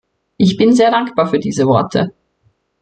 Ich 0.37 0.57
bin 0.57 0.69
ihr 0.69 0.75
sehr 0.75 0.89
dankbar 0.89 1.27
für 1.27 1.37
diese 1.37 1.67
Worte. 1.67 2.11